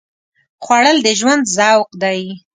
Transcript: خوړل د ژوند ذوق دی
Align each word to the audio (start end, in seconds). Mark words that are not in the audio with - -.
خوړل 0.63 0.97
د 1.03 1.07
ژوند 1.19 1.43
ذوق 1.55 1.89
دی 2.01 2.19